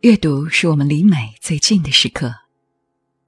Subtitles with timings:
[0.00, 2.34] 阅读是我们离美最近的时刻。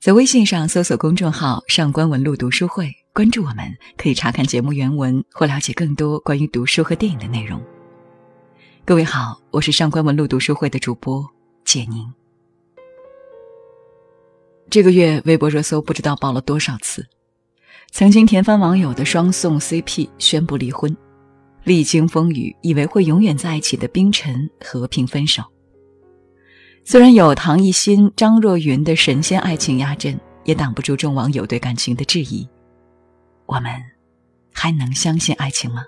[0.00, 7.62] 在微信上搜索公众号“上官文露读书会”，关注我们，可以查看节目原文或了解更多关于读书和电影的内容。
[8.86, 11.22] 各位好，我是上官文露读书会的主播
[11.62, 12.10] 简宁。
[14.70, 17.06] 这个月微博热搜不知道爆了多少次，
[17.90, 20.96] 曾经甜翻网友的双宋 CP 宣布离婚，
[21.64, 25.42] 历经风雨，以为会永远在一起的冰晨和平分手。
[26.84, 32.46] 虽然有唐艺昕、张若昀的神仙爱情压阵，也挡不住众网友对感情的质疑。
[33.46, 33.70] 我们
[34.52, 35.84] 还能相信爱情吗？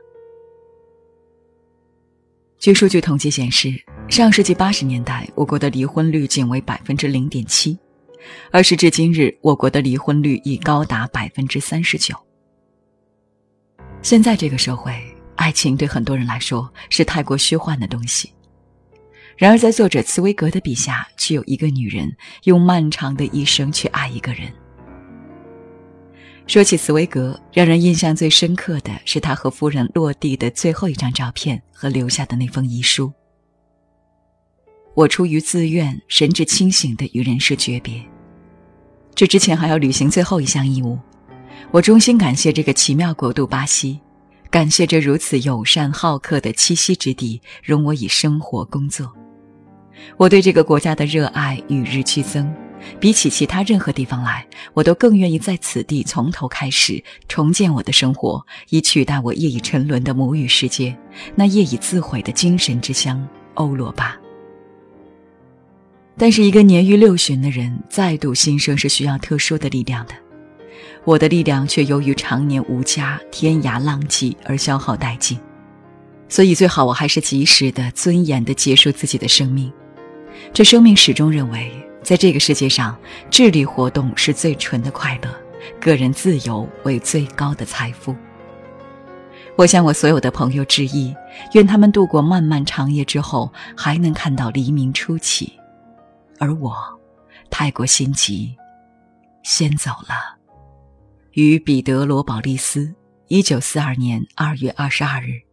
[2.58, 3.74] 据数据统计显示，
[4.08, 7.78] 上世纪八十年代，我国的离婚率仅为百分之零点七，
[8.50, 12.14] 而时至今日，我国的离婚率已高达百分之三十九。
[14.00, 14.94] 现在这个社会，
[15.34, 18.32] 爱情对很多人来说是太过虚幻的东西。
[19.36, 22.10] 然而，在作者茨威格的笔下，却有一个女人
[22.44, 24.52] 用漫长的一生去爱一个人。
[26.46, 33.12] 说起茨威格，让人印象最深刻的是他和夫人落地的最后一张照片和留下的那封遗书
[34.94, 38.00] ：“我出于自愿，神志清醒的与人世诀别。
[39.14, 40.98] 这之前还要履行最后一项义务。
[41.70, 44.00] 我衷心感谢这个奇妙国度巴西。”
[44.50, 49.12] 感谢这如此友善好客的栖息之地，容我以生活工作。
[50.16, 52.52] 我对这个国家的热爱与日俱增，
[53.00, 60.96] 比起其他任何地方来，我都更愿意在此地从头开始重建我的生活，以取代我业已沉沦的母语世界，
[61.34, 64.16] 那业已自毁的精神之乡欧罗巴。
[66.16, 70.14] 但是，一个年逾六旬的人再度新生是需要特殊的力量的。
[71.04, 75.38] 我的力量却由于常年无家、天涯浪迹而消耗殆尽，
[76.28, 79.72] 所以最好我还是及时的、尊严的结束自己的生命。
[80.52, 82.96] 这生命始终认为，在这个世界上，
[83.30, 85.34] 智力活动是最纯的快乐，
[85.80, 88.14] 个人自由为最高的财富。
[89.56, 91.14] 我向我所有的朋友致意，
[91.52, 95.52] 愿他们度过漫漫长夜之后，还能看到黎明初起，
[96.40, 96.74] 而我，
[97.50, 98.56] 太过心急，
[99.44, 100.36] 先走了。
[101.32, 102.92] 与彼得·罗宝利斯，
[103.28, 105.43] 一九四二年二月二十二日。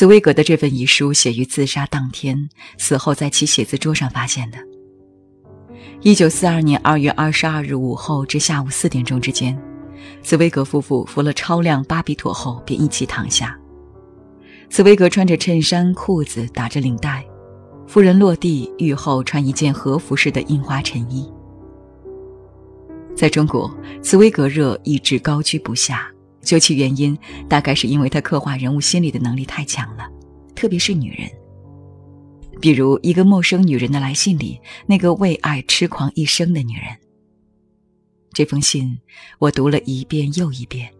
[0.00, 4.56] 茨威格的这份遗书写于自杀当天，死后在其写字桌上发现的。
[6.00, 9.54] 一九四二年二月二十二日午后至下午四点钟之间，
[10.22, 13.54] 茨威格夫妇服了超量巴比妥后便一起躺下。
[14.70, 17.22] 茨威格穿着衬衫、裤子，打着领带；
[17.86, 21.30] 夫人落地浴后穿一件和服式的印花衬衣。
[23.14, 26.10] 在中国，茨威格热一直高居不下。
[26.42, 27.16] 究其原因，
[27.48, 30.08] 大概是因为他刻画人物心理的能力太强了，
[30.54, 31.30] 特别是女人。
[32.60, 36.84] 比如一个陌生女人的来信里，那个为爱痴狂一生的女人。
[38.32, 38.98] 这封信
[39.38, 40.90] 我读了一遍又一遍，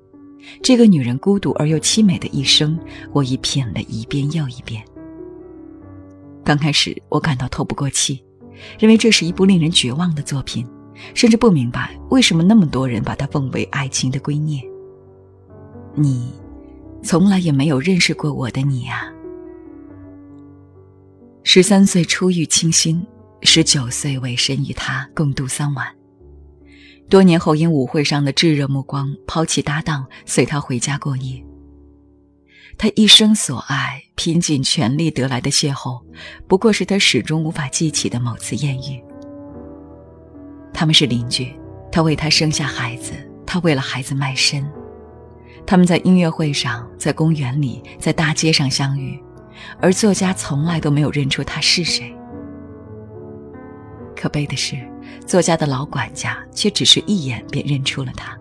[0.62, 2.78] 这个女人孤独而又凄美的一生，
[3.12, 4.82] 我已品了一遍又一遍。
[6.44, 8.24] 刚开始我感到透不过气，
[8.78, 10.66] 认为这是一部令人绝望的作品。
[11.14, 14.62] 甚至不明白为什么那么多人把它奉为爱情的圭臬。
[15.94, 16.32] 你，
[17.02, 19.12] 从来也没有认识过我的你啊！
[21.42, 23.04] 十三岁初遇清新，
[23.42, 25.86] 十九岁委身与他共度三晚。
[27.08, 31.44] 多年后因舞会上的炙热目光，抛弃搭档，随他回家过夜。
[32.78, 36.00] 他一生所爱，拼尽全力得来的邂逅，
[36.46, 39.02] 不过是他始终无法记起的某次艳遇。
[40.72, 41.52] 他们是邻居，
[41.90, 43.12] 他为他生下孩子，
[43.44, 44.64] 他为了孩子卖身。
[45.70, 49.16] 他们在音乐会上，在公园里，在大街上相遇，
[49.80, 52.12] 而作家从来都没有认出他是谁。
[54.16, 54.76] 可悲的是，
[55.24, 58.36] 作家的老管家却只是一眼便认出了他。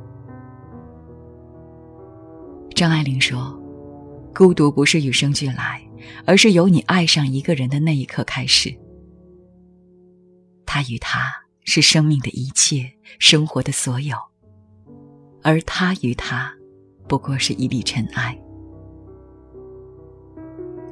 [2.74, 3.56] 张爱玲说
[4.34, 5.88] ：“孤独不是与生俱来，
[6.26, 8.76] 而是由你爱上一个人的那一刻开始。”
[10.66, 11.32] 他与他。
[11.64, 14.18] 是生命的一切，生活的所有，
[15.44, 16.52] 而他与他，
[17.10, 18.40] 不过是一粒尘埃。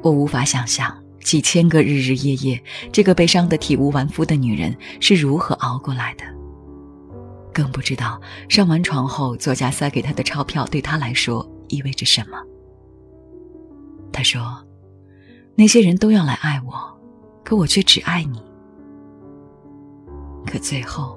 [0.02, 2.62] 我无法想象几千个日日夜夜，
[2.92, 6.24] 这个被伤得体无完肤的女人是如何熬过来的，
[7.54, 8.20] 更不知道
[8.50, 12.38] 上完床后，作家塞给她的钞票对她来说意味着什么。
[14.12, 14.66] 他说
[15.54, 16.74] ：“那些人都要来爱我，
[17.44, 18.42] 可我却只爱你。”
[20.48, 21.17] 可最后，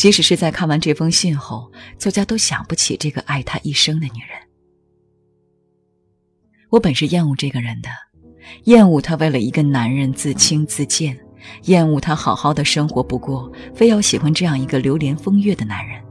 [0.00, 4.30] 即使是在看完这封信后，作家都想不起这个爱他一生的女人。
[6.70, 7.90] 我本是厌恶这个人的，
[8.64, 11.14] 厌恶他为了一个男人自轻自贱，
[11.64, 16.02] 厌恶他好好的生活不过，非要喜欢这样一个流连风月的男人。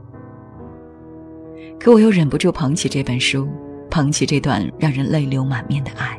[1.80, 3.48] 可我又忍不住捧起这本书，
[3.90, 6.16] 捧起这段让人泪流满面的爱。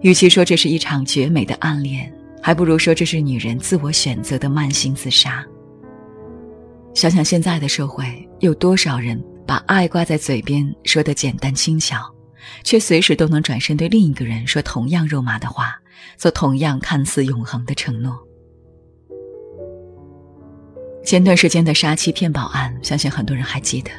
[0.00, 2.10] 与其说这是一场绝美的暗恋，
[2.46, 5.42] 还不如说这是女人自我选择的慢性自杀。
[6.92, 8.04] 想想现在的社会，
[8.40, 12.04] 有多少人把爱挂在嘴边，说的简单轻巧，
[12.62, 15.74] 却随时都能转身对另一个人说同样肉麻的话，
[16.18, 18.14] 做同样看似永恒的承诺。
[21.02, 23.90] 前段时间的杀妻骗保案，相信很多人还记得，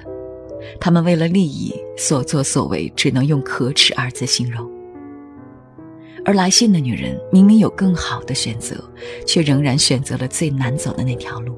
[0.80, 4.75] 他们为了利益所作所为，只能用可耻二字形容。
[6.26, 8.84] 而来信的女人明明有更好的选择，
[9.28, 11.56] 却仍然选择了最难走的那条路。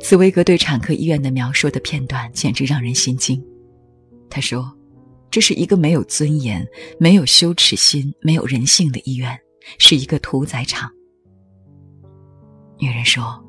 [0.00, 3.42] 茨威格对产科医院的描述的片段简直让人心惊。
[4.30, 4.72] 他说
[5.30, 6.66] ：“这是一个没有尊严、
[6.98, 9.38] 没有羞耻心、没有人性的医院，
[9.78, 10.90] 是一个屠宰场。”
[12.78, 13.42] 女人说：“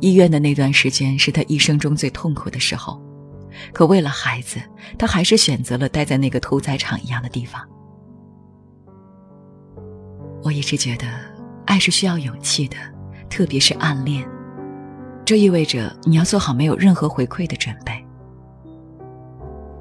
[0.00, 3.00] 医院的那段时间是她一生中最痛苦的时候，
[3.72, 4.60] 可为了孩子，
[4.98, 7.62] 他还是选择了待在那个屠宰场一样的地方。”
[10.42, 11.06] 我一直觉得，
[11.66, 12.76] 爱是需要勇气的，
[13.28, 14.26] 特别是暗恋。
[15.24, 17.92] 这意味着你要做好没有任何回馈的准备。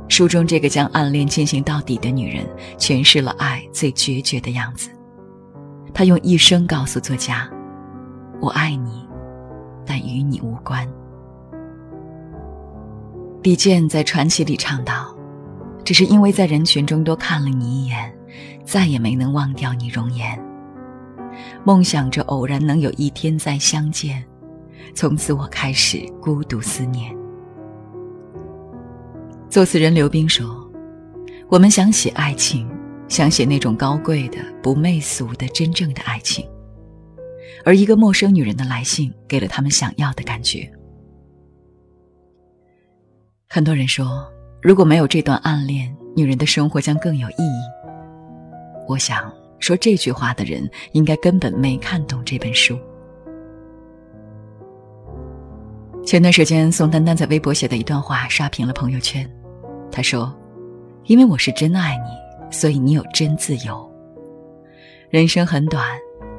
[0.10, 2.45] 书中这个将暗恋进行到底的女人，
[2.77, 4.89] 诠释了爱最决绝的样子。
[5.94, 7.50] 她用一生告诉作家。
[8.42, 9.07] 我爱你，
[9.86, 10.88] 但与你无关。
[13.41, 15.15] 李健在传奇里唱道
[15.86, 18.13] ：“只是因为在人群中多看了你一眼，
[18.65, 20.38] 再也没能忘掉你容颜。
[21.63, 24.21] 梦想着偶然能有一天再相见，
[24.94, 27.15] 从此我开始孤独思念。”
[29.50, 30.69] 作词人刘冰说
[31.47, 32.69] ：“我们想写爱情，
[33.07, 36.45] 想写那种高贵的、不媚俗的、真正的爱情。”
[37.63, 40.69] 而一个陌生女人的来信，给了他们想要的感觉。
[43.51, 44.31] 很多人说，
[44.62, 47.63] 如果没有这段暗恋，女人的生活将更有意义。
[48.88, 52.78] 我想说这句话的人，应该根本没看懂这本书。
[56.06, 59.28] 前段时间，宋丹丹在微博写的一段话刷屏了朋友圈。
[59.92, 60.31] 她说
[61.06, 63.92] ：“因为我是真爱你，所以你有真自由。
[65.10, 65.84] 人生很短。”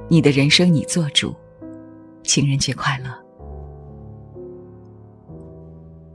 [0.08, 1.34] 你的人生你做主，
[2.24, 3.10] 情人节快乐。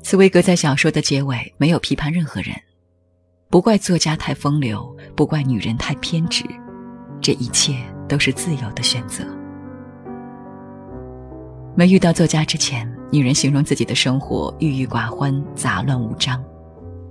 [0.06, 2.54] 茨威格在小说的结尾没有批判任何人，
[3.50, 6.46] 不怪作家太风流，不怪女人太偏执，
[7.20, 7.74] 这一切
[8.08, 9.26] 都是自由的选择。
[11.76, 16.40] 没遇到作家之前，女人形容自己的生活郁郁寡欢、杂乱无章，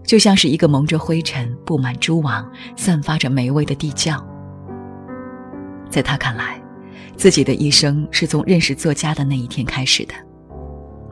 [0.04, 4.24] 就像是一个蒙着灰尘、布满蛛网、散发着霉味的地窖。
[5.90, 6.62] 在他看来。
[7.16, 10.14] 自己的一生是从认识作家的那一天开始的，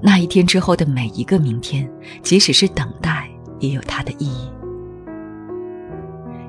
[0.03, 1.89] 那一天之后的每一个明天，
[2.23, 4.51] 即使是等待，也有它的意义。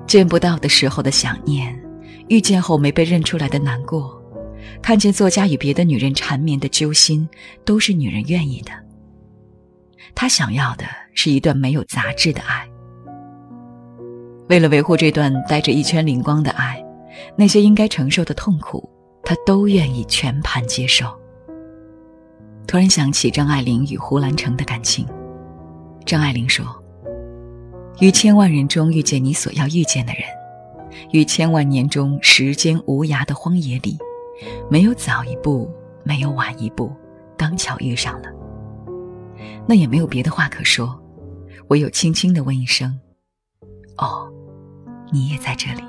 [0.08, 1.80] 见不到的时候的想念，
[2.30, 4.20] 遇见后没被认出来的难过，
[4.82, 7.30] 看见作家与别的女人缠绵的揪心，
[7.64, 8.72] 都是女人愿意的。
[10.16, 12.68] 她想要的是一段没有杂质的爱。
[14.50, 16.84] 为了维护这段带着一圈灵光的爱，
[17.38, 18.90] 那些应该承受的痛苦。
[19.26, 21.08] 他都愿意全盘接受。
[22.68, 25.06] 突然想起张爱玲与胡兰成的感情，
[26.06, 26.66] 张爱玲说
[28.02, 30.24] ：“于千万人中遇见你所要遇见的人，
[31.12, 33.98] 于千万年中时间无涯的荒野里，
[34.70, 35.72] 没有早一步，
[36.04, 36.92] 没有晚一步，
[37.38, 38.30] 刚巧遇上了。
[39.68, 41.00] 那也没有别的话可说，
[41.68, 43.00] 唯有轻轻的问一声
[43.98, 44.28] ：‘哦，
[45.12, 45.84] 你也在这里。’”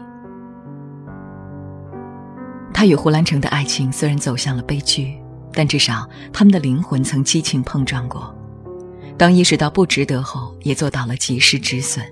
[2.75, 5.17] 他与胡兰成的爱情虽然走向了悲剧，
[5.55, 8.35] 但至少他们的灵魂曾激情碰撞过。
[9.17, 12.05] 当意识到不值得后，也做到了及时止损。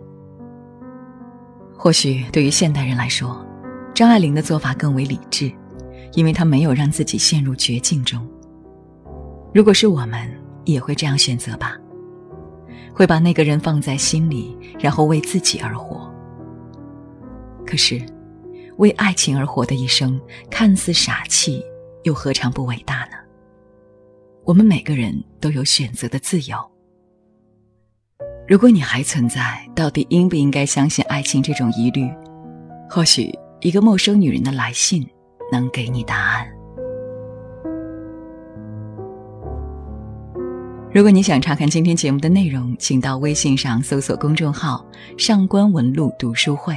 [1.77, 3.45] 或许对于现代人来说，
[3.93, 5.53] 张爱玲的做法更为理智，
[6.13, 8.27] 因为她没有让自己陷入绝境中。
[9.53, 10.31] 如果是我们，
[10.65, 11.77] 也会这样选择吧，
[12.95, 16.11] 会把那个人放在心里，然后为自己而活。
[17.67, 18.01] 可是。
[18.79, 20.19] 为爱情而活的一生，
[20.51, 21.63] 看似傻气，
[22.05, 23.17] 又何尝不伟大呢？
[24.45, 26.57] 我们每个人都有选择的自由。
[28.49, 32.11] 如果你还存在到底应不应该相信爱情这种疑虑，
[32.91, 35.09] 或许一个陌生女人的来信
[35.53, 36.47] 能给你答案。
[40.93, 44.85] 如果你想查看今天节目的内容，请到微信上搜索公众号，
[45.17, 46.77] 上官文露读书会。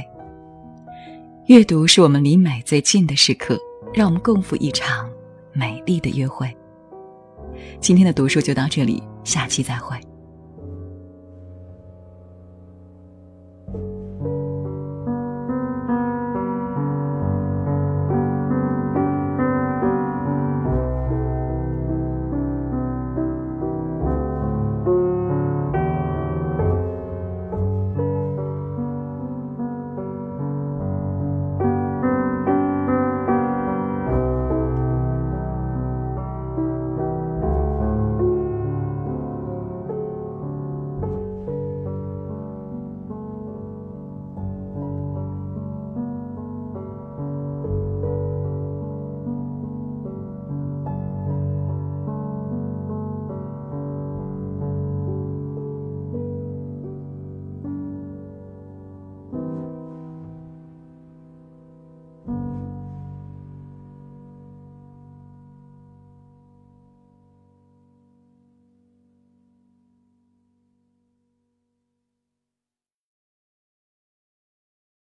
[1.46, 3.58] 阅读是我们离美最近的时刻，
[3.92, 5.10] 让我们共赴一场
[5.52, 6.56] 美丽的约会。
[7.80, 10.05] 今天的读书就到这里下期再会。